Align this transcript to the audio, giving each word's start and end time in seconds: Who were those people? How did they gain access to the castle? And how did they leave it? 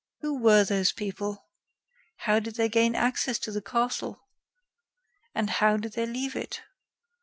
Who 0.21 0.39
were 0.41 0.63
those 0.63 0.91
people? 0.91 1.45
How 2.15 2.39
did 2.39 2.55
they 2.55 2.69
gain 2.69 2.95
access 2.95 3.37
to 3.37 3.51
the 3.51 3.61
castle? 3.61 4.27
And 5.35 5.47
how 5.51 5.77
did 5.77 5.93
they 5.93 6.07
leave 6.07 6.35
it? 6.35 6.63